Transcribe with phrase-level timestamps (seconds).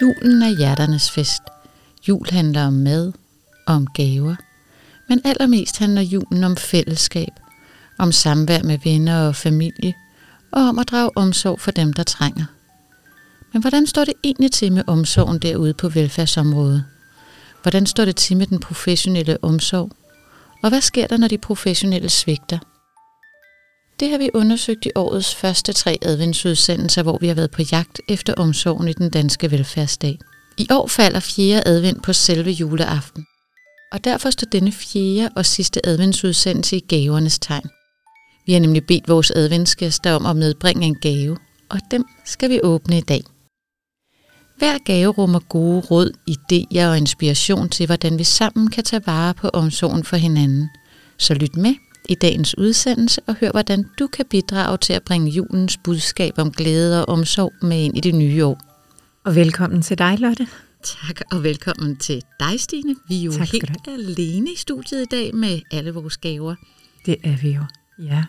[0.00, 1.42] Julen er hjerternes fest.
[2.08, 3.12] Jul handler om mad
[3.66, 4.34] og om gaver.
[5.08, 7.32] Men allermest handler julen om fællesskab,
[7.98, 9.94] om samvær med venner og familie,
[10.52, 12.44] og om at drage omsorg for dem, der trænger.
[13.52, 16.84] Men hvordan står det egentlig til med omsorgen derude på velfærdsområdet?
[17.62, 19.90] Hvordan står det til med den professionelle omsorg?
[20.62, 22.58] Og hvad sker der, når de professionelle svigter?
[24.00, 28.00] Det har vi undersøgt i årets første tre adventsudsendelser, hvor vi har været på jagt
[28.08, 30.18] efter omsorgen i den danske velfærdsdag.
[30.58, 33.26] I år falder fjerde advent på selve juleaften.
[33.92, 37.68] Og derfor står denne fjerde og sidste adventsudsendelse i gavernes tegn.
[38.46, 41.36] Vi har nemlig bedt vores adventsgæster om at medbringe en gave,
[41.70, 43.22] og dem skal vi åbne i dag.
[44.58, 49.34] Hver gave rummer gode råd, idéer og inspiration til, hvordan vi sammen kan tage vare
[49.34, 50.68] på omsorgen for hinanden.
[51.18, 51.74] Så lyt med
[52.08, 56.52] i dagens udsendelse og hør, hvordan du kan bidrage til at bringe julens budskab om
[56.52, 58.60] glæde og omsorg med ind i det nye år.
[59.24, 60.46] Og velkommen til dig, Lotte.
[60.84, 62.94] Tak, og velkommen til dig, Stine.
[63.08, 66.54] Vi er jo Tak helt alene i studiet i dag med alle vores gaver.
[67.06, 67.62] Det er vi jo,
[68.02, 68.24] ja.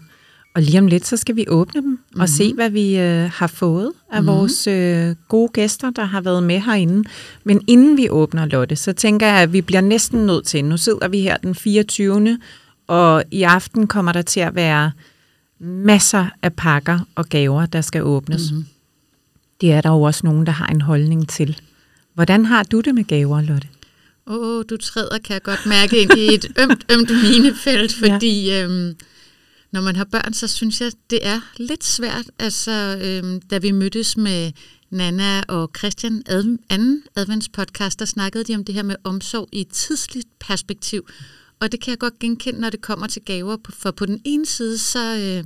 [0.55, 2.21] Og lige om lidt, så skal vi åbne dem mm-hmm.
[2.21, 4.25] og se, hvad vi øh, har fået af Mhm.
[4.25, 4.39] mm-hmm.
[4.39, 7.09] vores øh, gode gæster, der har været med herinde.
[7.43, 10.77] Men inden vi åbner, Lotte, så tænker jeg, at vi bliver næsten nødt til, nu
[10.77, 12.37] sidder vi her den 24.
[12.87, 14.91] Og i aften kommer der til at være
[15.59, 18.51] masser af pakker og gaver, der skal åbnes.
[18.51, 18.57] Mhm.
[18.57, 18.71] Mm-hmm.
[19.61, 21.61] Det er der jo også nogen, der har en holdning til.
[22.13, 23.67] Hvordan har du det med gaver, Lotte?
[24.27, 28.45] Åh, oh, du træder, kan jeg godt mærke, ind i et ømt, ømt minefelt, fordi
[28.45, 28.63] ja.
[28.63, 28.95] øhm,
[29.71, 32.25] når man har børn, så synes jeg, det er lidt svært.
[32.39, 34.51] Altså, øhm, da vi mødtes med
[34.89, 39.61] Nana og Christian ad, anden adventspodcast, der snakkede de om det her med omsorg i
[39.61, 41.07] et tidsligt perspektiv.
[41.59, 43.57] Og det kan jeg godt genkende, når det kommer til gaver.
[43.69, 45.43] For på den ene side, så øh,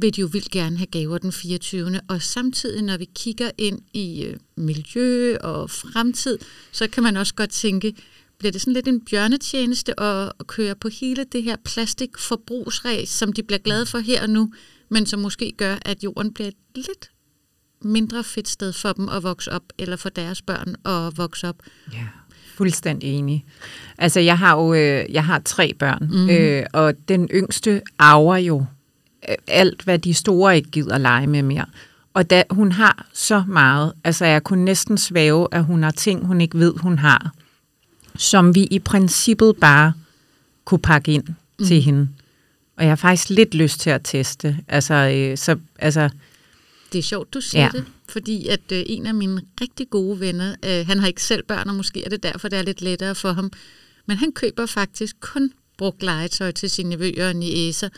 [0.00, 2.00] vil de jo vildt gerne have gaver den 24.
[2.08, 6.38] Og samtidig, når vi kigger ind i øh, miljø og fremtid,
[6.72, 7.94] så kan man også godt tænke,
[8.38, 13.32] bliver det sådan lidt en bjørnetjeneste at, at køre på hele det her plastikforbrugsræs, som
[13.32, 14.52] de bliver glade for her og nu,
[14.88, 17.10] men som måske gør, at jorden bliver et lidt
[17.84, 21.62] mindre fedt sted for dem at vokse op, eller for deres børn at vokse op.
[21.92, 22.08] Ja,
[22.62, 23.44] fuldstændig enig.
[23.98, 26.30] Altså, jeg har jo øh, jeg har tre børn, mm.
[26.30, 28.64] øh, og den yngste arver jo
[29.28, 31.64] øh, alt, hvad de store ikke gider lege med mere.
[32.14, 36.26] Og da hun har så meget, altså jeg kunne næsten svæve, at hun har ting,
[36.26, 37.32] hun ikke ved, hun har,
[38.16, 39.92] som vi i princippet bare
[40.64, 41.24] kunne pakke ind
[41.58, 41.66] mm.
[41.66, 42.08] til hende.
[42.76, 44.58] Og jeg har faktisk lidt lyst til at teste.
[44.68, 46.08] Altså, øh, så, altså
[46.92, 47.68] Det er sjovt, du siger ja.
[47.72, 51.42] Det, fordi at øh, en af mine rigtig gode venner, øh, han har ikke selv
[51.42, 53.50] børn, og måske er det derfor, det er lidt lettere for ham,
[54.06, 57.88] men han køber faktisk kun brugt legetøj til sine nevøer og niæser,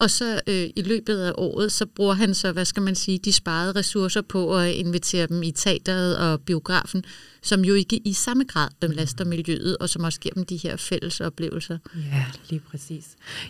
[0.00, 3.18] og så øh, i løbet af året, så bruger han så, hvad skal man sige,
[3.18, 7.04] de sparede ressourcer på at invitere dem i teateret og biografen,
[7.42, 10.76] som jo ikke i samme grad belaster miljøet, og som også giver dem de her
[10.76, 11.78] fælles oplevelser.
[12.12, 13.04] Ja, lige præcis.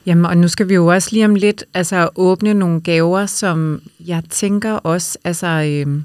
[0.07, 3.83] Jamen, og nu skal vi jo også lige om lidt altså, åbne nogle gaver, som
[4.01, 6.05] jeg tænker også altså, øhm,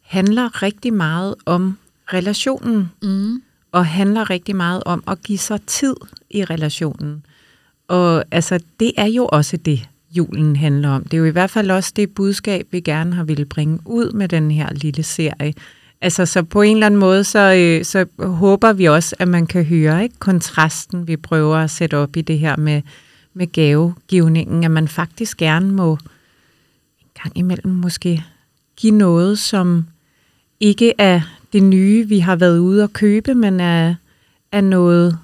[0.00, 1.78] handler rigtig meget om
[2.12, 3.42] relationen, Mm.
[3.72, 5.94] og handler rigtig meget om at give sig tid
[6.30, 7.24] i relationen.
[7.88, 11.04] Og altså, det er jo også det, julen handler om.
[11.04, 14.12] Det er jo i hvert fald også det budskab, vi gerne har ville bringe ud
[14.12, 15.54] med den her lille serie.
[16.00, 19.46] Altså, så på en eller anden måde, så, øh, så håber vi også, at man
[19.46, 22.82] kan høre ikke, kontrasten, vi prøver at sætte op i det her med,
[23.34, 25.92] med gavegivningen, at man faktisk gerne må
[27.00, 28.24] en gang imellem måske
[28.76, 29.86] give noget, som
[30.60, 31.20] ikke er
[31.52, 33.94] det nye, vi har været ude at købe, men er,
[34.52, 35.18] er noget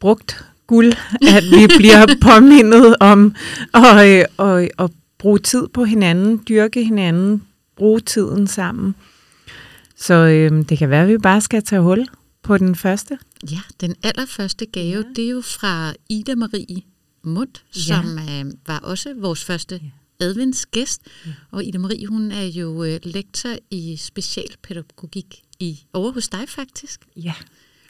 [0.00, 0.92] brugt guld,
[1.36, 3.34] at vi bliver påmindet om
[3.74, 7.42] at, øh, at, at bruge tid på hinanden, dyrke hinanden,
[7.76, 8.94] bruge tiden sammen.
[9.96, 12.08] Så øh, det kan være, at vi bare skal tage hul
[12.42, 13.18] på den første.
[13.50, 15.12] Ja, den allerførste gave, ja.
[15.16, 16.82] det er jo fra Ida Marie
[17.24, 17.80] Mundt, Ja.
[17.80, 19.80] som øh, var også vores første
[20.20, 20.24] ja.
[20.26, 21.02] adventsgæst.
[21.26, 21.30] Ja.
[21.50, 27.00] Og Ida Marie, hun er jo øh, lektor i specialpædagogik i over hos dig faktisk.
[27.16, 27.34] Ja,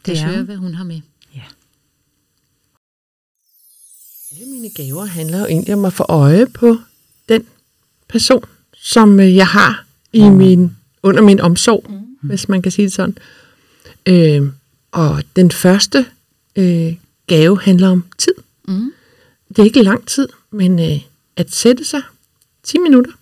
[0.07, 1.01] Lad os er høre, hvad hun har med.
[1.35, 1.43] Ja.
[4.37, 6.77] Alle mine gaver handler jo egentlig om at få øje på
[7.29, 7.47] den
[8.09, 8.45] person,
[8.77, 12.29] som øh, jeg har i min, under min omsorg, mm.
[12.29, 13.19] hvis man kan sige det sådan.
[14.07, 14.53] Øh,
[14.93, 16.07] og den første
[16.57, 16.97] øh,
[17.27, 18.35] gave handler om tid.
[18.69, 18.93] Mm.
[19.49, 21.01] Det er ikke lang tid, men øh,
[21.37, 22.03] at sætte sig
[22.63, 23.13] 10 minutter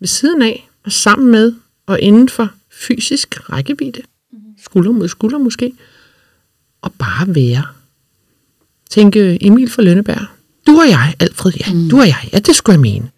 [0.00, 1.52] ved siden af og sammen med
[1.86, 4.02] og inden for fysisk rækkevidde,
[4.64, 5.72] skulder mod skulder måske,
[6.82, 7.64] og bare være.
[8.94, 10.26] Tænke Emil fra Lønneberg.
[10.66, 11.88] Du og jeg, Alfred, ja, mm.
[11.88, 13.10] du og jeg, ja, det skulle jeg mene.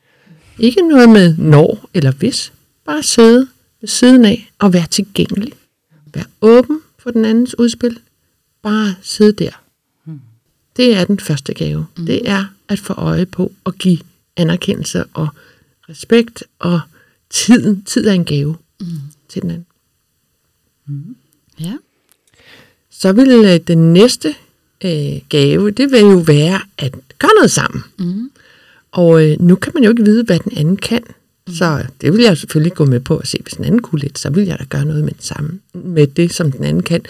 [0.59, 2.53] Ikke noget med når eller hvis.
[2.85, 3.49] Bare sidde
[3.81, 5.53] ved siden af og være tilgængelig.
[6.15, 7.99] Være åben for den andens udspil.
[8.63, 9.63] Bare sidde der.
[10.77, 11.87] Det er den første gave.
[11.97, 12.07] Mm.
[12.07, 13.99] Det er at få øje på og give
[14.37, 15.29] anerkendelse og
[15.89, 16.81] respekt og
[17.31, 17.83] tiden.
[17.83, 18.87] Tid er en gave mm.
[19.29, 21.17] til den anden.
[21.61, 21.73] Ja.
[22.91, 24.35] Så vil øh, den næste
[24.85, 27.83] øh, gave, det vil jo være at gøre noget sammen.
[27.99, 28.31] Mm.
[28.93, 31.03] Og øh, nu kan man jo ikke vide, hvad den anden kan.
[31.47, 31.55] Mm.
[31.55, 33.39] Så det vil jeg selvfølgelig gå med på at se.
[33.43, 36.07] Hvis den anden kunne lidt, så vil jeg da gøre noget med, den samme, med
[36.07, 37.01] det, som den anden kan.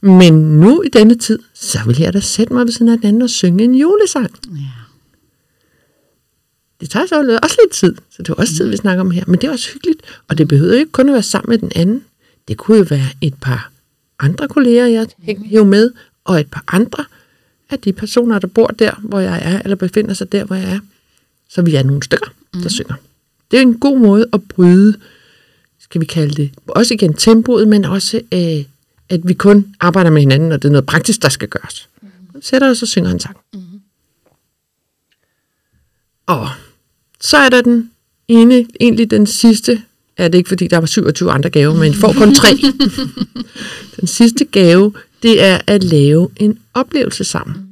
[0.00, 3.06] Men nu i denne tid, så vil jeg da sætte mig ved siden af den
[3.06, 4.30] anden og synge en julesang.
[4.46, 4.82] Ja.
[6.80, 9.24] Det tager så også lidt tid, så det er også tid, vi snakker om her.
[9.26, 11.72] Men det er også hyggeligt, og det behøver ikke kun at være sammen med den
[11.74, 12.04] anden.
[12.48, 13.72] Det kunne jo være et par
[14.18, 15.90] andre kolleger, jeg hæver med,
[16.24, 17.04] og et par andre
[17.70, 20.72] af de personer, der bor der, hvor jeg er, eller befinder sig der, hvor jeg
[20.72, 20.78] er.
[21.48, 22.68] Så vi er nogle stykker, der mm.
[22.68, 22.94] synger.
[23.50, 24.96] Det er en god måde at bryde,
[25.78, 28.64] skal vi kalde det, også igen tempoet, men også, øh,
[29.08, 31.88] at vi kun arbejder med hinanden, og det er noget praktisk, der skal gøres.
[32.02, 32.08] Mm.
[32.42, 33.36] Sætter os og synger en sang.
[33.52, 33.60] Mm.
[36.26, 36.48] Og
[37.20, 37.90] så er der den
[38.28, 39.82] ene, egentlig den sidste,
[40.16, 42.48] er det ikke fordi, der var 27 andre gaver, men I får kun tre.
[44.00, 44.92] den sidste gave,
[45.22, 47.68] det er at lave en oplevelse sammen.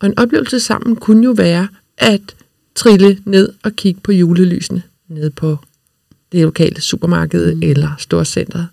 [0.00, 1.68] Og en oplevelse sammen kunne jo være
[1.98, 2.36] at
[2.74, 5.58] trille ned og kigge på julelysene ned på
[6.32, 7.62] det lokale supermarked mm.
[7.62, 8.68] eller storcentret.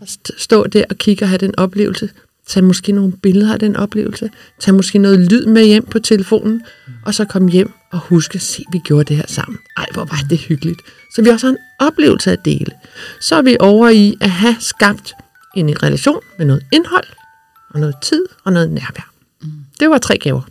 [0.00, 0.06] Og
[0.38, 2.10] stå der og kigge og have den oplevelse.
[2.46, 4.30] Tag måske nogle billeder af den oplevelse.
[4.60, 6.52] Tag måske noget lyd med hjem på telefonen.
[6.52, 6.92] Mm.
[7.06, 9.58] Og så kom hjem og huske, se, vi gjorde det her sammen.
[9.76, 10.80] Ej, hvor var det hyggeligt.
[11.14, 12.72] Så vi også har en oplevelse at dele.
[13.20, 15.12] Så er vi over i at have skabt
[15.56, 17.06] en relation med noget indhold,
[17.70, 19.12] og noget tid og noget nærvær.
[19.42, 19.50] Mm.
[19.80, 20.42] Det var tre gaver.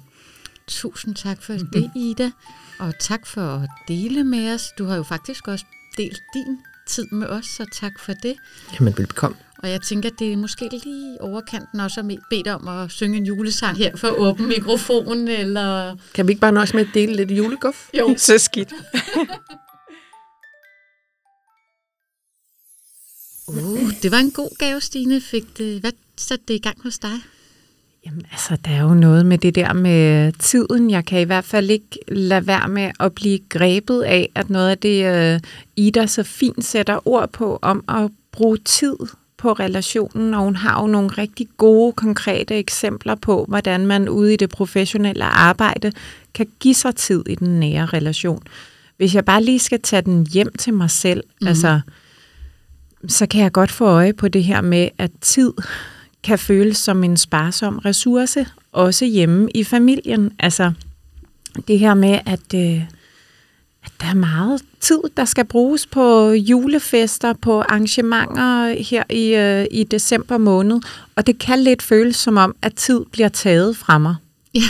[0.68, 2.32] Tusind tak for det, Ida.
[2.80, 4.72] Og tak for at dele med os.
[4.78, 5.66] Du har jo faktisk også
[5.98, 6.58] delt din
[6.88, 8.36] tid med os, så tak for det.
[8.80, 9.38] Jamen, velbekomme.
[9.64, 13.18] Og jeg tænker, at det er måske lige overkanten også at bedt om at synge
[13.18, 15.96] en julesang her for åben mikrofon, eller...
[16.14, 17.90] Kan vi ikke bare nøjes med at dele lidt juleguff?
[17.98, 18.16] Jo.
[18.18, 18.74] Så skidt.
[23.48, 25.22] uh, det var en god gave, Stine.
[25.22, 27.18] Fik det, hvad satte det i gang hos dig?
[28.06, 30.92] Jamen altså, der er jo noget med det der med tiden.
[30.92, 34.70] Jeg kan i hvert fald ikke lade være med at blive grebet af, at noget
[34.70, 35.42] af det, uh,
[35.76, 38.96] Ida så fint sætter ord på, om at bruge tid
[39.38, 44.34] på relationen, og hun har jo nogle rigtig gode, konkrete eksempler på, hvordan man ude
[44.34, 45.92] i det professionelle arbejde
[46.34, 48.44] kan give sig tid i den nære relation.
[48.98, 51.48] Hvis jeg bare lige skal tage den hjem til mig selv, mm.
[51.48, 51.80] altså,
[53.08, 55.54] så kan jeg godt få øje på det her med, at tid
[56.24, 60.32] kan føles som en sparsom ressource, også hjemme i familien.
[60.40, 60.72] Altså
[61.68, 62.82] det her med, at, øh,
[63.86, 69.66] at der er meget tid, der skal bruges på julefester, på arrangementer her i, øh,
[69.72, 70.82] i december måned,
[71.16, 74.16] og det kan lidt føles som om, at tid bliver taget fra mig.
[74.56, 74.62] Ja.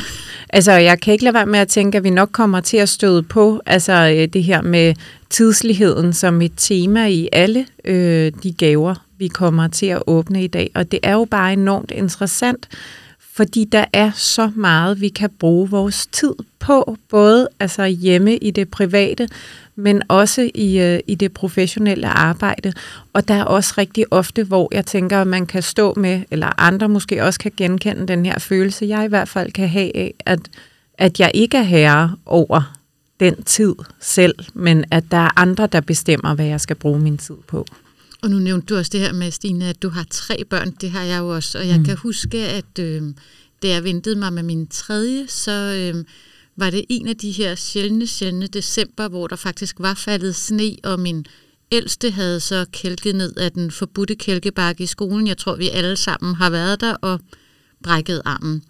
[0.50, 2.90] Altså, jeg kan ikke lade være med at tænke, at vi nok kommer til at
[2.90, 4.96] støde på altså, øh, det her med
[5.30, 10.48] tidsligheden som et tema i alle øh, de gaver, vi kommer til at åbne i
[10.48, 10.72] dag.
[10.76, 12.70] Og det er jo bare enormt interessant,
[13.20, 18.52] fordi der er så meget, vi kan bruge vores tid på, både altså hjemme i
[18.52, 19.30] det private,
[19.76, 22.74] men også i, øh, i det professionelle arbejde.
[23.14, 26.62] Og der er også rigtig ofte, hvor jeg tænker, at man kan stå med, eller
[26.62, 30.14] andre måske også kan genkende den her følelse, jeg i hvert fald kan have af,
[30.26, 30.40] at,
[30.98, 32.76] at jeg ikke er herre over
[33.20, 37.18] den tid selv, men at der er andre, der bestemmer, hvad jeg skal bruge min
[37.18, 37.66] tid på.
[38.22, 40.72] Og nu nævnte du også det her med, Stine, at du har tre børn.
[40.72, 41.58] Det har jeg jo også.
[41.58, 41.86] Og jeg mm.
[41.86, 43.04] kan huske, at øh,
[43.64, 46.06] da jeg ventede mig med min tredje, så øh,
[46.56, 50.76] var det en af de her sjældne, sjældne december, hvor der faktisk var faldet sne,
[50.84, 51.26] og min
[51.72, 55.28] ældste havde så kælket ned af den forbudte kælkebakke i skolen.
[55.28, 57.20] Jeg tror, vi alle sammen har været der og
[57.84, 58.64] brækket armen.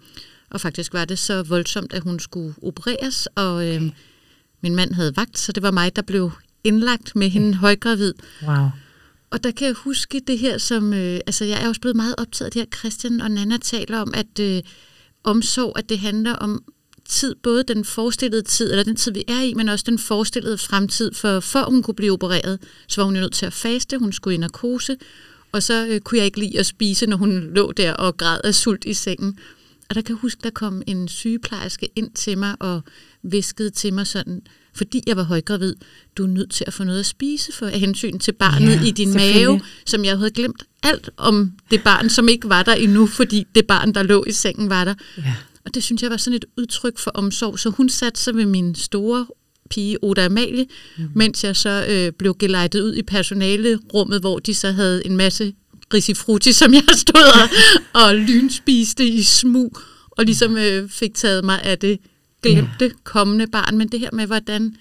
[0.50, 3.82] Og faktisk var det så voldsomt, at hun skulle opereres, og øh,
[4.60, 6.32] min mand havde vagt, så det var mig, der blev
[6.64, 8.14] indlagt med hende højgravid.
[8.46, 8.68] Wow.
[9.30, 10.92] Og der kan jeg huske det her, som...
[10.92, 13.98] Øh, altså, jeg er også blevet meget optaget af det her, Christian og Nana taler
[13.98, 14.62] om, at øh,
[15.24, 16.64] omsorg, at det handler om
[17.04, 20.58] tid, både den forestillede tid, eller den tid, vi er i, men også den forestillede
[20.58, 21.14] fremtid.
[21.14, 22.58] For før hun kunne blive opereret,
[22.88, 24.96] så var hun jo nødt til at faste, hun skulle i narkose,
[25.52, 28.40] og så øh, kunne jeg ikke lide at spise, når hun lå der og græd
[28.44, 29.38] af sult i sengen.
[29.88, 32.80] Og der kan jeg huske, der kom en sygeplejerske ind til mig og
[33.22, 34.42] viskede til mig sådan,
[34.74, 35.74] fordi jeg var højgravid,
[36.16, 38.84] du er nødt til at få noget at spise for af hensyn til barnet ja,
[38.84, 42.74] i din mave, som jeg havde glemt alt om det barn, som ikke var der
[42.74, 44.94] endnu, fordi det barn, der lå i sengen, var der.
[45.16, 45.34] Ja.
[45.64, 47.58] Og det synes jeg var sådan et udtryk for omsorg.
[47.58, 49.26] Så hun satte sig ved min store
[49.70, 50.66] pige, Oda Amalie,
[50.98, 51.08] mm.
[51.14, 55.52] mens jeg så øh, blev gelejtet ud i personalerummet, hvor de så havde en masse
[55.94, 57.48] risifrutti, som jeg stod og,
[58.02, 59.78] og lynspiste i smug,
[60.10, 61.98] og ligesom øh, fik taget mig af det
[62.42, 62.90] glemte ja.
[63.04, 63.78] kommende barn.
[63.78, 64.76] Men det her med, hvordan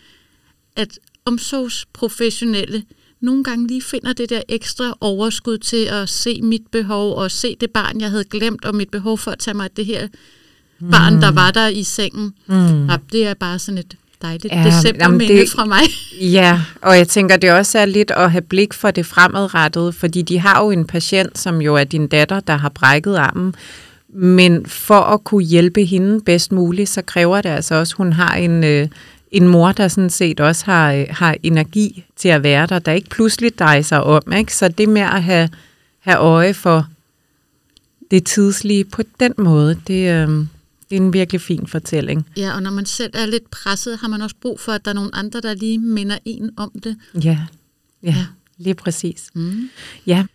[0.76, 2.84] at omsorgsprofessionelle
[3.22, 7.56] nogle gange lige finder det der ekstra overskud til at se mit behov, og se
[7.62, 10.08] det barn, jeg havde glemt, og mit behov for at tage mig af det her
[10.80, 10.92] mm.
[10.92, 12.34] barn, der var der i sengen.
[12.48, 12.90] Mm.
[12.90, 15.82] Ja, det er bare sådan et dejligt ja, decemberminde det, fra mig.
[16.38, 20.22] Ja, og jeg tænker, det også er lidt at have blik for det fremadrettede, fordi
[20.22, 23.56] de har jo en patient, som jo er din datter, der har brækket armen,
[24.14, 28.14] men for at kunne hjælpe hende bedst muligt, så kræver det altså også, at hun
[28.14, 28.88] har en, øh,
[29.32, 32.92] en mor, der sådan set også har, øh, har energi til at være der, der
[32.92, 34.34] ikke pludselig dejer sig om.
[34.34, 34.56] Ikke?
[34.56, 35.50] Så det med at have,
[36.00, 36.88] have øje for
[38.12, 40.30] det tidslige på den måde, det, øh,
[40.90, 42.26] det er en virkelig fin fortælling.
[42.38, 44.92] Ja, og når man selv er lidt presset, har man også brug for, at der
[44.92, 46.98] er nogle andre, der lige minder en om det.
[47.16, 47.38] Ja, ja,
[48.04, 48.26] ja.
[48.58, 49.30] lige præcis.
[49.34, 49.70] Mm.
[50.08, 50.26] Ja.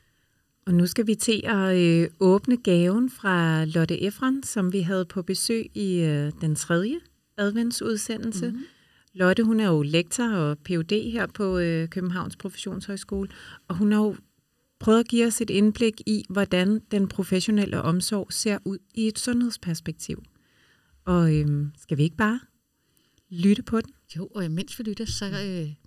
[0.67, 5.05] Og nu skal vi til at øh, åbne gaven fra Lotte Efron, som vi havde
[5.05, 7.01] på besøg i øh, den tredje
[7.37, 8.47] adventsudsendelse.
[8.47, 8.65] Mm-hmm.
[9.13, 11.11] Lotte, hun er jo lektor og Ph.D.
[11.13, 13.29] her på øh, Københavns Professionshøjskole,
[13.69, 14.17] og hun har jo
[14.81, 19.19] prøvet at give os et indblik i, hvordan den professionelle omsorg ser ud i et
[19.19, 20.23] sundhedsperspektiv.
[21.05, 22.41] Og øh, skal vi ikke bare
[23.31, 23.91] lytte på den?
[24.17, 25.84] Jo, og imens vi lytter, så øh,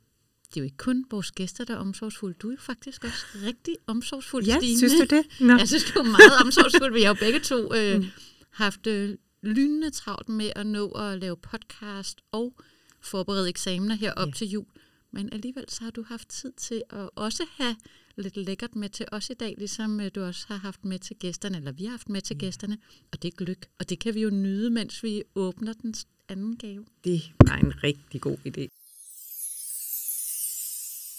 [0.49, 2.35] det er jo ikke kun vores gæster, der er omsorgsfulde.
[2.39, 4.77] Du er jo faktisk også rigtig omsorgsfuld, ja, Stine.
[4.77, 5.25] synes du det?
[5.39, 5.57] Nå.
[5.57, 6.93] Jeg synes, du er meget omsorgsfuld.
[6.93, 8.05] Vi har jo begge to øh, mm.
[8.49, 12.53] haft øh, lynende travlt med at nå at lave podcast og
[13.01, 14.33] forberede eksamener her op ja.
[14.33, 14.65] til jul.
[15.11, 17.75] Men alligevel så har du haft tid til at også have
[18.17, 21.15] lidt lækkert med til os i dag, ligesom øh, du også har haft med til
[21.15, 22.45] gæsterne, eller vi har haft med til ja.
[22.45, 22.77] gæsterne,
[23.11, 23.65] og det er gløk.
[23.79, 25.95] Og det kan vi jo nyde, mens vi åbner den
[26.29, 26.85] anden gave.
[27.03, 28.67] Det var en rigtig god idé.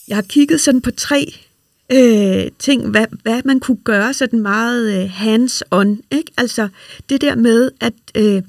[0.08, 1.34] Jeg har kigget sådan på tre
[1.92, 6.00] øh, ting, hvad, hvad man kunne gøre sådan meget øh, hands-on.
[6.10, 6.32] Ikke?
[6.36, 6.68] Altså
[7.08, 8.42] det der med, at øh,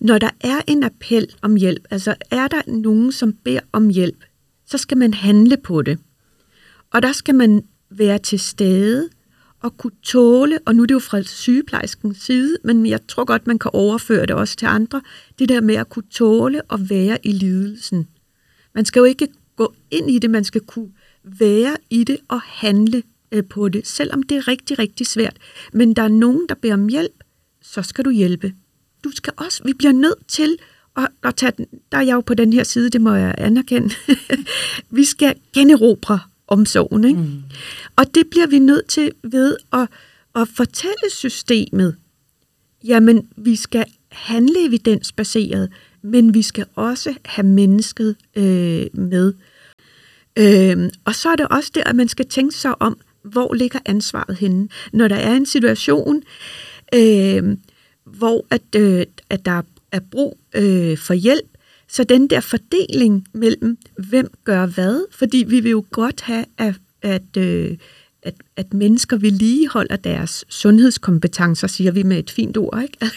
[0.00, 4.24] når der er en appel om hjælp, altså er der nogen, som beder om hjælp,
[4.66, 5.98] så skal man handle på det.
[6.90, 9.08] Og der skal man være til stede
[9.60, 13.46] og kunne tåle, og nu er det jo fra sygeplejerskens side, men jeg tror godt,
[13.46, 15.00] man kan overføre det også til andre,
[15.38, 18.08] det der med at kunne tåle og være i lidelsen.
[18.74, 20.90] Man skal jo ikke gå ind i det, man skal kunne
[21.24, 23.02] være i det og handle
[23.32, 25.36] øh, på det, selvom det er rigtig, rigtig svært.
[25.72, 27.24] Men der er nogen, der beder om hjælp,
[27.62, 28.54] så skal du hjælpe.
[29.04, 30.58] Du skal også, vi bliver nødt til
[30.96, 33.34] at, at tage den, der er jeg jo på den her side, det må jeg
[33.38, 33.94] anerkende.
[34.90, 37.04] vi skal generobre omsorgen.
[37.04, 37.20] Ikke?
[37.20, 37.42] Mm.
[37.96, 39.88] Og det bliver vi nødt til ved at,
[40.34, 41.96] at fortælle systemet,
[42.84, 49.34] jamen vi skal handle evidensbaseret, men vi skal også have mennesket øh, med.
[50.38, 53.78] Øh, og så er det også der, at man skal tænke sig om, hvor ligger
[53.84, 54.68] ansvaret henne.
[54.92, 56.22] Når der er en situation,
[56.94, 57.56] øh,
[58.04, 59.62] hvor at, øh, at der
[59.92, 61.46] er brug øh, for hjælp,
[61.88, 66.74] så den der fordeling mellem, hvem gør hvad, fordi vi vil jo godt have, at,
[67.02, 67.76] at, øh,
[68.22, 72.82] at, at mennesker vedligeholder deres sundhedskompetencer, siger vi med et fint ord.
[72.82, 73.10] Ikke?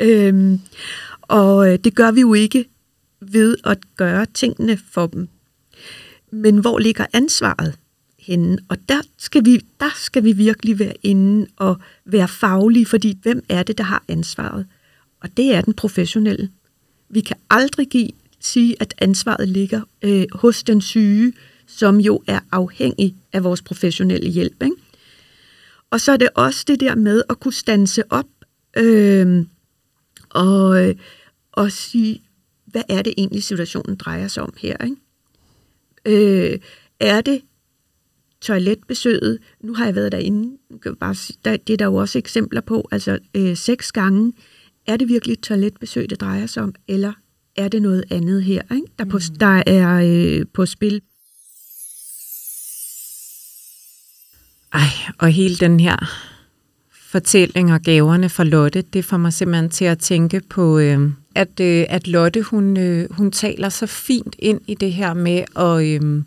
[0.28, 0.60] øhm,
[1.22, 2.64] og øh, det gør vi jo ikke
[3.20, 5.28] ved at gøre tingene for dem.
[6.34, 7.74] Men hvor ligger ansvaret
[8.18, 8.58] henne?
[8.68, 13.44] Og der skal vi, der skal vi virkelig være inde og være faglige, fordi hvem
[13.48, 14.66] er det, der har ansvaret?
[15.20, 16.50] Og det er den professionelle.
[17.08, 18.10] Vi kan aldrig give,
[18.40, 21.32] sige, at ansvaret ligger øh, hos den syge,
[21.66, 24.62] som jo er afhængig af vores professionelle hjælp.
[24.62, 24.76] Ikke?
[25.90, 28.26] Og så er det også det der med at kunne stanse op
[28.76, 29.44] øh,
[30.30, 30.94] og, øh,
[31.52, 32.22] og sige,
[32.66, 34.84] hvad er det egentlig situationen drejer sig om her?
[34.84, 34.96] Ikke?
[36.06, 36.58] Øh,
[37.00, 37.40] er det
[38.40, 39.38] toiletbesøget?
[39.60, 40.56] Nu har jeg været derinde.
[41.44, 42.88] Det er der jo også eksempler på.
[42.90, 44.32] Altså øh, seks gange.
[44.86, 46.74] Er det virkelig et toiletbesøg, det drejer sig om?
[46.88, 47.12] Eller
[47.56, 48.86] er det noget andet her, ikke?
[48.98, 49.38] Der, på, mm.
[49.38, 51.02] der er øh, på spil?
[54.72, 55.96] Ej, og hele den her
[56.92, 61.60] fortælling og gaverne fra Lotte, det får mig simpelthen til at tænke på, øh, at,
[61.60, 66.02] øh, at Lotte, hun, øh, hun taler så fint ind i det her med at,
[66.02, 66.22] øh,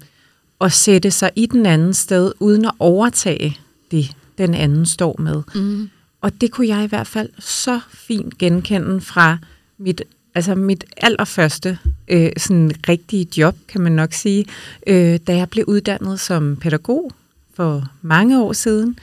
[0.62, 3.58] at sætte sig i den anden sted, uden at overtage
[3.92, 5.42] det, den anden står med.
[5.56, 5.90] Mm.
[6.22, 9.38] Og det kunne jeg i hvert fald så fint genkende fra
[9.78, 10.02] mit,
[10.36, 14.46] altså mit allerførste øh, sådan rigtige job, kan man nok sige,
[14.88, 17.12] øh, da jeg blev uddannet som pædagog
[17.54, 19.00] for mange år siden,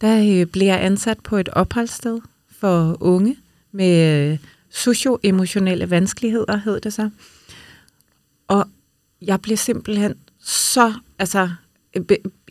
[0.00, 2.20] der øh, blev jeg ansat på et opholdssted
[2.58, 3.36] for unge
[3.72, 4.38] med øh,
[4.76, 7.10] socioemotionelle vanskeligheder, hed det så.
[8.48, 8.64] Og
[9.22, 10.14] jeg blev simpelthen
[10.44, 11.48] så, altså,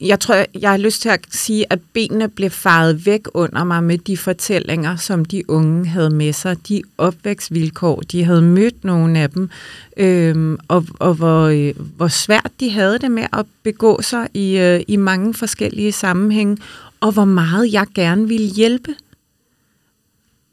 [0.01, 3.83] jeg tror, jeg har lyst til at sige, at benene blev faret væk under mig
[3.83, 9.19] med de fortællinger, som de unge havde med sig, de opvækstvilkår, de havde mødt nogle
[9.19, 9.49] af dem,
[9.97, 14.57] øhm, og, og hvor, øh, hvor svært de havde det med at begå sig i,
[14.57, 16.57] øh, i mange forskellige sammenhænge,
[16.99, 18.95] og hvor meget jeg gerne ville hjælpe.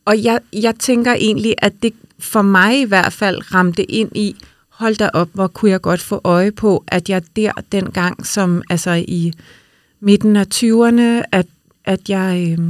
[0.04, 4.36] Og jeg, jeg tænker egentlig, at det for mig i hvert fald ramte ind i,
[4.68, 8.62] hold da op, hvor kunne jeg godt få øje på, at jeg der dengang, som
[8.70, 9.32] altså i
[10.00, 11.46] midten af 20'erne, at,
[11.84, 12.66] at jeg øh,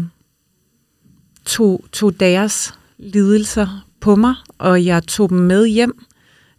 [1.45, 5.99] tog, tog deres lidelser på mig, og jeg tog dem med hjem,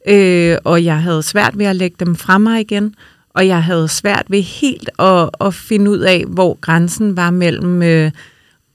[0.08, 2.96] øh, og jeg havde svært ved at lægge dem fra mig igen,
[3.30, 7.84] og jeg havde svært ved helt at, at finde ud af, hvor grænsen var mellem
[7.84, 8.12] øh,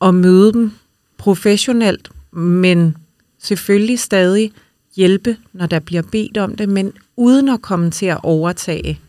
[0.00, 0.72] at møde dem
[1.18, 2.96] professionelt, men
[3.38, 4.52] selvfølgelig stadig
[4.96, 9.00] hjælpe, når der bliver bedt om det, men uden at komme til at overtage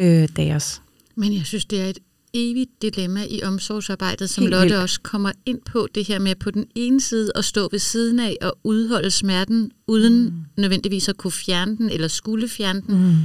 [0.00, 0.82] øh, deres.
[1.14, 1.98] Men jeg synes, det er et
[2.34, 4.82] evigt dilemma i omsorgsarbejdet, som Helt Lotte vildt.
[4.82, 8.20] også kommer ind på, det her med på den ene side at stå ved siden
[8.20, 10.32] af og udholde smerten, uden mm.
[10.56, 13.16] nødvendigvis at kunne fjerne den eller skulle fjerne den, mm.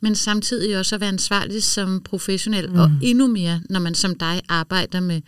[0.00, 2.78] men samtidig også at være ansvarlig som professionel, mm.
[2.78, 5.20] og endnu mere, når man som dig arbejder med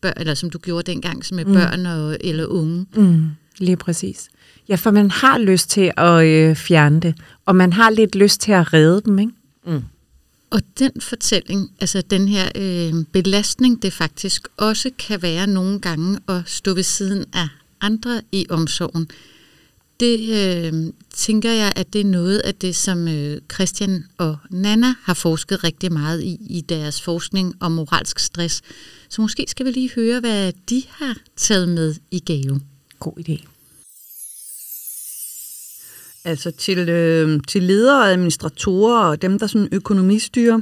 [0.00, 1.52] børn, eller som du gjorde dengang, med mm.
[1.52, 2.86] børn og, eller unge.
[2.94, 3.26] Mm.
[3.58, 4.28] Lige præcis.
[4.68, 7.14] Ja, for man har lyst til at øh, fjerne det,
[7.46, 9.32] og man har lidt lyst til at redde dem, ikke?
[9.66, 9.82] Mm.
[10.50, 16.18] Og den fortælling, altså den her øh, belastning, det faktisk også kan være nogle gange
[16.28, 17.48] at stå ved siden af
[17.80, 19.08] andre i omsorgen,
[20.00, 24.94] det øh, tænker jeg, at det er noget af det, som øh, Christian og Nana
[25.02, 28.62] har forsket rigtig meget i, i deres forskning om moralsk stress.
[29.08, 32.60] Så måske skal vi lige høre, hvad de har taget med i gave.
[32.98, 33.46] God idé.
[36.24, 40.60] Altså til, øh, til ledere og administratorer og dem, der sådan økonomistyrer,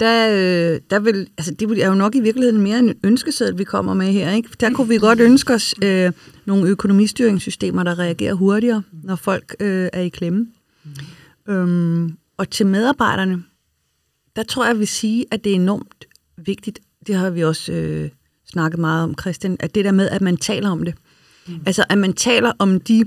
[0.00, 3.64] der, øh, der vil, altså det er jo nok i virkeligheden mere en ønskeseddel, vi
[3.64, 4.30] kommer med her.
[4.30, 4.48] Ikke?
[4.60, 6.12] Der kunne vi godt ønske os øh,
[6.44, 10.46] nogle økonomistyringssystemer, der reagerer hurtigere, når folk øh, er i klemme.
[10.84, 11.52] Mm.
[11.52, 13.42] Øhm, og til medarbejderne,
[14.36, 16.04] der tror jeg, jeg vil sige, at det er enormt
[16.36, 18.10] vigtigt, det har vi også øh,
[18.46, 20.94] snakket meget om, Christian, at det der med, at man taler om det.
[21.46, 21.60] Mm.
[21.66, 23.04] Altså, at man taler om de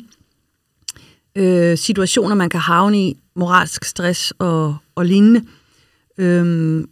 [1.35, 5.45] øh, situationer, man kan havne i, moralsk stress og, og lignende,
[6.17, 6.83] øh,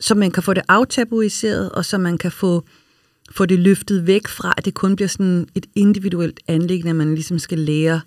[0.00, 2.64] så man kan få det aftabuiseret, og så man kan få,
[3.30, 7.14] få det løftet væk fra, at det kun bliver sådan et individuelt anlæggende, at man
[7.14, 8.00] ligesom skal lære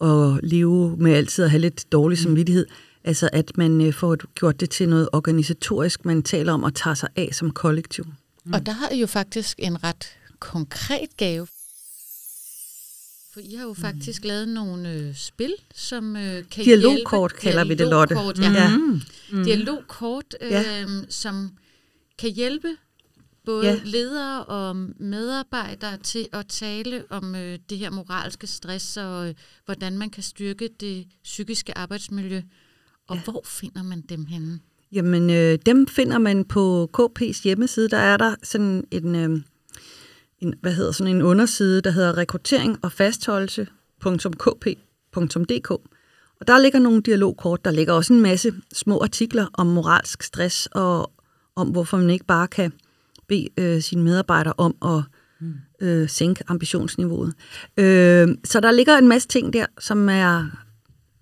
[0.00, 2.22] at leve med altid at have lidt dårlig mm.
[2.22, 2.66] samvittighed.
[3.04, 6.96] Altså at man øh, får gjort det til noget organisatorisk, man taler om at tage
[6.96, 8.04] sig af som kollektiv.
[8.44, 8.52] Mm.
[8.52, 10.06] Og der har I jo faktisk en ret
[10.38, 11.46] konkret gave.
[13.32, 14.28] For I har jo faktisk mm.
[14.28, 17.42] lavet nogle øh, spil, som øh, kan Dialogkort hjælpe.
[17.42, 18.14] kalder vi det, Lotte.
[18.38, 18.52] Ja.
[18.52, 18.76] ja.
[18.76, 19.00] Mm.
[19.32, 19.44] mm.
[19.44, 20.84] Dialogkort, øh, ja.
[21.08, 21.50] som
[22.18, 22.68] kan hjælpe
[23.44, 23.80] både ja.
[23.84, 29.98] ledere og medarbejdere til at tale om øh, det her moralske stress, og øh, hvordan
[29.98, 32.42] man kan styrke det psykiske arbejdsmiljø.
[33.08, 33.22] Og ja.
[33.22, 34.60] hvor finder man dem henne?
[34.92, 37.88] Jamen, øh, dem finder man på KP's hjemmeside.
[37.88, 39.14] Der er der sådan en...
[39.14, 39.40] Øh,
[40.42, 45.70] en, hvad hedder sådan en underside, der hedder rekruttering og fastholdelse.kp.dk.
[46.40, 47.64] Og der ligger nogle dialogkort.
[47.64, 51.12] Der ligger også en masse små artikler om moralsk stress og
[51.56, 52.72] om, hvorfor man ikke bare kan
[53.28, 55.02] bede øh, sine medarbejdere om at
[55.40, 55.54] mm.
[55.80, 57.34] øh, sænke ambitionsniveauet.
[57.76, 60.46] Øh, så der ligger en masse ting der, som er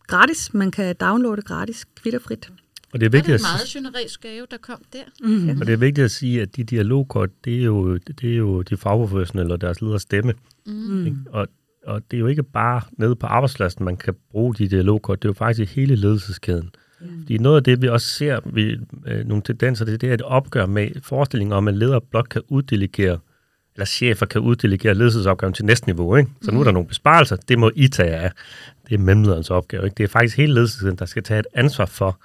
[0.07, 0.55] gratis.
[0.55, 2.51] Man kan downloade gratis, kvitterfrit.
[2.93, 5.03] Og det er, vigtigt er det en meget generøs gave, der kom der.
[5.23, 5.61] Mm.
[5.61, 8.63] Og det er vigtigt at sige, at de dialogkort, det er jo, det er jo
[8.63, 10.35] de fagprofessionelle og deres leders stemme.
[10.67, 11.27] Mm.
[11.31, 11.49] Og,
[11.87, 15.23] og det er jo ikke bare nede på arbejdspladsen, man kan bruge de dialogkort.
[15.23, 16.71] Det er jo faktisk hele ledelseskæden.
[17.01, 17.07] Mm.
[17.21, 20.15] Fordi noget af det, vi også ser ved øh, nogle tendenser, det er, det er
[20.15, 23.19] et opgør med forestillingen om, at ledere blot kan uddelegere,
[23.75, 26.17] eller chefer kan uddelegere ledelsesopgaven til næste niveau.
[26.17, 26.31] Ikke?
[26.43, 26.55] Så mm.
[26.55, 28.33] nu er der nogle besparelser, det må I tage af.
[28.89, 29.85] Det er mellemlederens opgave.
[29.85, 29.95] Ikke?
[29.95, 32.21] Det er faktisk hele ledelseskæden, der skal tage et ansvar for,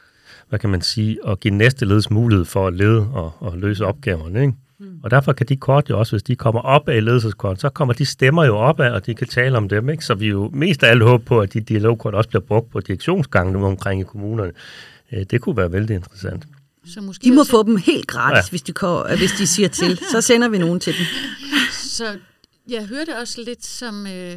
[0.49, 3.85] hvad kan man sige, at give næste leds mulighed for at lede og, og løse
[3.85, 4.41] opgaverne.
[4.41, 4.53] Ikke?
[4.79, 4.99] Mm.
[5.03, 7.93] Og derfor kan de kort jo også, hvis de kommer op af ledelseskort, så kommer
[7.93, 9.89] de stemmer jo op af, og de kan tale om dem.
[9.89, 10.05] Ikke?
[10.05, 12.79] Så vi jo mest af alt håber på, at de dialogkort også bliver brugt på
[12.79, 14.51] direktionsgangen omkring i kommunerne.
[15.11, 16.45] Øh, det kunne være vældig interessant.
[16.85, 17.51] Så måske de må også...
[17.51, 18.49] få dem helt gratis, ja.
[18.49, 19.99] hvis, de kommer, hvis de siger til.
[20.11, 21.05] Så sender vi nogen til dem.
[21.71, 22.05] Så
[22.69, 24.35] jeg hørte også lidt som, øh,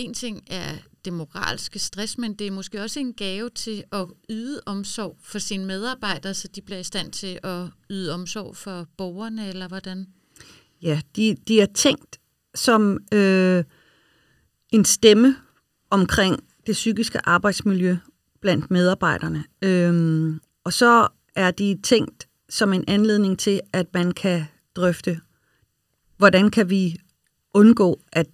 [0.00, 4.06] en ting er det moralske stress, men det er måske også en gave til at
[4.30, 8.86] yde omsorg for sine medarbejdere, så de bliver i stand til at yde omsorg for
[8.96, 10.06] borgerne, eller hvordan?
[10.82, 12.20] Ja, de, de er tænkt
[12.54, 13.64] som øh,
[14.72, 15.36] en stemme
[15.90, 17.96] omkring det psykiske arbejdsmiljø
[18.40, 19.44] blandt medarbejderne.
[19.62, 24.44] Øhm, og så er de tænkt som en anledning til, at man kan
[24.76, 25.20] drøfte,
[26.16, 26.96] hvordan kan vi
[27.54, 28.26] undgå, at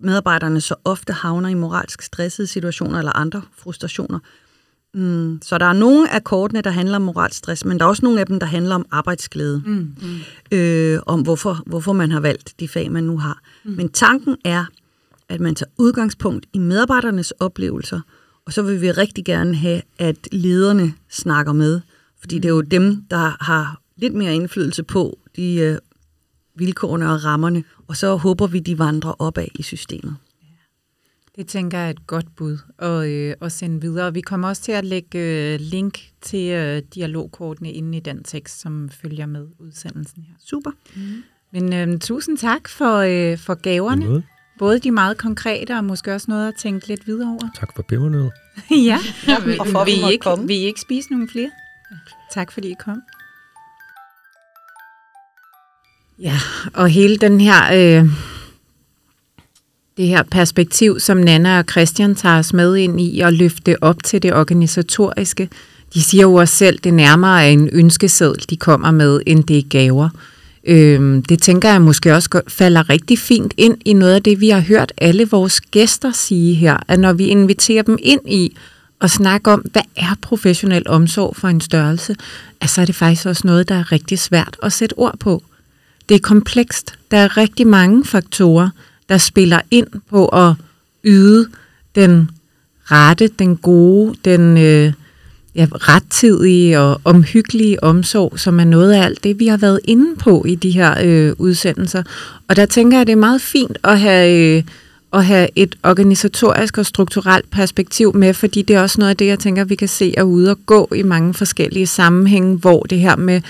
[0.00, 4.18] medarbejderne så ofte havner i moralsk stressede situationer eller andre frustrationer.
[4.94, 7.88] Mm, så der er nogle af kortene, der handler om moralsk stress, men der er
[7.88, 9.62] også nogle af dem, der handler om arbejdsglæde.
[9.66, 9.96] Mm.
[10.52, 13.40] Øh, om hvorfor, hvorfor man har valgt de fag, man nu har.
[13.64, 13.72] Mm.
[13.72, 14.64] Men tanken er,
[15.28, 18.00] at man tager udgangspunkt i medarbejdernes oplevelser,
[18.46, 21.80] og så vil vi rigtig gerne have, at lederne snakker med,
[22.20, 25.78] fordi det er jo dem, der har lidt mere indflydelse på de øh,
[26.54, 30.16] vilkårene og rammerne, og så håber vi, de vandrer opad i systemet.
[31.36, 34.14] Det tænker jeg er et godt bud at, øh, at sende videre.
[34.14, 38.60] Vi kommer også til at lægge øh, link til øh, dialogkortene inde i den tekst,
[38.60, 40.34] som følger med udsendelsen her.
[40.46, 40.70] Super.
[40.96, 41.22] Mm.
[41.52, 44.04] Men øh, tusind tak for, øh, for gaverne.
[44.04, 44.22] Noget.
[44.58, 47.50] Både de meget konkrete og måske også noget at tænke lidt videre over.
[47.56, 48.30] Tak for pebernød.
[48.70, 48.98] ja,
[49.60, 50.46] Og for, vi vil, I måtte ikke, komme.
[50.46, 51.50] vil I ikke spise nogle flere?
[52.32, 53.02] Tak fordi I kom.
[56.18, 56.38] Ja,
[56.74, 58.08] og hele den her, øh,
[59.96, 64.02] det her perspektiv, som Nana og Christian tager os med ind i og løfte op
[64.04, 65.48] til det organisatoriske,
[65.94, 69.58] de siger jo også selv, det nærmere er en ønskeseddel, de kommer med, end det
[69.58, 70.08] er gaver.
[70.64, 74.48] Øhm, det tænker jeg måske også falder rigtig fint ind i noget af det, vi
[74.48, 78.56] har hørt alle vores gæster sige her, at når vi inviterer dem ind i
[79.00, 82.16] at snakke om, hvad er professionel omsorg for en størrelse,
[82.60, 85.42] at så er det faktisk også noget, der er rigtig svært at sætte ord på.
[86.08, 86.94] Det er komplekst.
[87.10, 88.70] Der er rigtig mange faktorer,
[89.08, 90.54] der spiller ind på at
[91.04, 91.48] yde
[91.94, 92.30] den
[92.84, 94.92] rette, den gode, den øh,
[95.54, 100.16] ja, rettidige og omhyggelige omsorg, som er noget af alt det, vi har været inde
[100.16, 102.02] på i de her øh, udsendelser.
[102.48, 104.62] Og der tænker jeg, at det er meget fint at have, øh,
[105.12, 109.26] at have et organisatorisk og strukturelt perspektiv med, fordi det er også noget af det,
[109.26, 112.98] jeg tænker, vi kan se er ude og gå i mange forskellige sammenhænge, hvor det
[112.98, 113.40] her med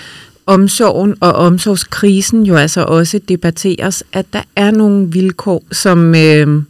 [0.47, 6.63] omsorgen og omsorgskrisen jo altså også debatteres, at der er nogle vilkår, som, øh,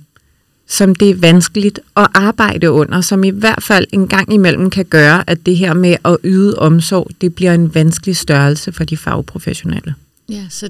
[0.68, 4.86] som det er vanskeligt at arbejde under, som i hvert fald en gang imellem kan
[4.86, 8.98] gøre, at det her med at yde omsorg, det bliver en vanskelig størrelse for de
[8.98, 9.96] fagprofessionelle.
[10.30, 10.70] Ja, så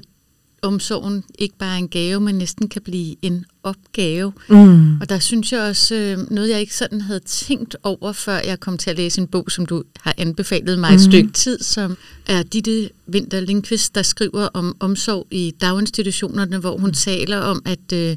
[0.62, 4.32] omsorgen ikke bare er en gave, men næsten kan blive en opgave.
[4.48, 5.00] Mm.
[5.00, 8.60] Og der synes jeg også, øh, noget jeg ikke sådan havde tænkt over, før jeg
[8.60, 11.10] kom til at læse en bog, som du har anbefalet mig et Mhm.
[11.10, 16.92] stykke tid, som er Ditte Winter Lindqvist, der skriver om omsorg i daginstitutionerne, hvor hun
[16.92, 18.16] taler om, at øh,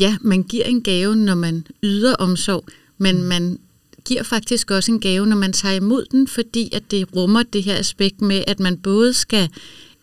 [0.00, 2.64] ja, man giver en gave, når man yder omsorg,
[2.98, 3.58] men man
[4.04, 7.62] giver faktisk også en gave, når man tager imod den, fordi at det rummer det
[7.62, 9.48] her aspekt med, at man både skal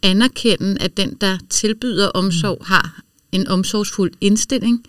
[0.03, 4.85] anerkende, at den, der tilbyder omsorg, har en omsorgsfuld indstilling,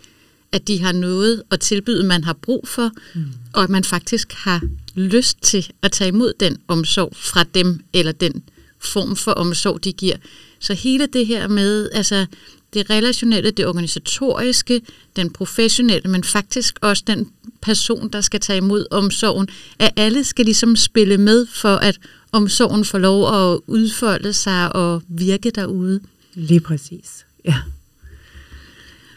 [0.53, 3.25] at de har noget at tilbyde, man har brug for, mm.
[3.53, 4.63] og at man faktisk har
[4.95, 8.43] lyst til at tage imod den omsorg fra dem, eller den
[8.81, 10.17] form for omsorg, de giver.
[10.59, 12.27] Så hele det her med, altså
[12.75, 14.83] det relationelle, det organisatoriske,
[15.17, 17.31] den professionelle, men faktisk også den
[17.63, 21.99] person, der skal tage imod omsorgen, at alle skal ligesom spille med for, at
[22.33, 26.01] omsorgen får lov at udfolde sig og virke derude.
[26.35, 27.55] Lige præcis, ja.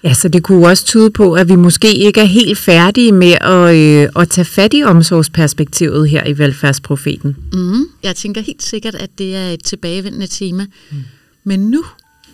[0.04, 3.34] Ja, så det kunne også tyde på, at vi måske ikke er helt færdige med
[3.42, 7.38] at, øh, at tage fat i omsorgsperspektivet her i Velfærdsprofeten.
[7.54, 7.86] Mm.
[8.04, 10.66] Jeg tænker helt sikkert, at det er et tilbagevendende tema.
[10.92, 10.98] Mm.
[11.44, 11.86] Men nu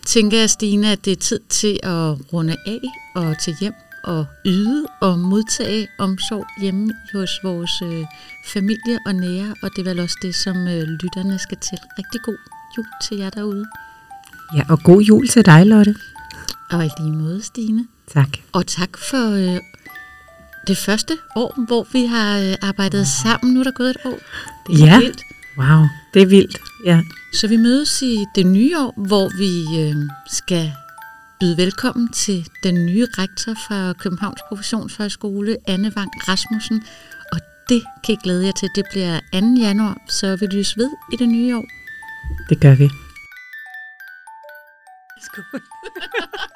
[0.05, 2.79] tænker jeg, Stine, at det er tid til at runde af
[3.15, 8.05] og til hjem og yde og modtage omsorg hjemme hos vores øh,
[8.47, 11.77] familie og nære, og det er vel også det, som øh, lytterne skal til.
[11.97, 12.37] Rigtig god
[12.77, 13.65] jul til jer derude.
[14.55, 15.95] Ja, og god jul til dig, Lotte.
[16.71, 17.87] Og i lige måde, Stine.
[18.13, 18.29] Tak.
[18.51, 19.59] Og tak for øh,
[20.67, 23.53] det første år, hvor vi har øh, arbejdet sammen.
[23.53, 24.19] Nu er der gået et år.
[24.67, 24.99] Det er Ja.
[24.99, 25.21] vildt.
[25.57, 26.57] Wow, det er vildt.
[26.85, 27.01] Ja.
[27.33, 29.95] Så vi mødes i det nye år, hvor vi øh,
[30.31, 30.71] skal
[31.39, 36.83] byde velkommen til den nye rektor fra Københavns Professionshøjskole, Anne Vang Rasmussen.
[37.31, 38.69] Og det kan jeg glæde jer til.
[38.75, 39.37] Det bliver 2.
[39.59, 41.65] januar, så vi lyttes ved i det nye år.
[42.49, 42.89] Det gør vi.
[45.21, 45.61] Skål.